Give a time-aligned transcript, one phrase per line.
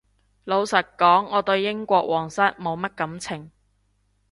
[0.45, 3.51] 老實講我對英國皇室冇乜感情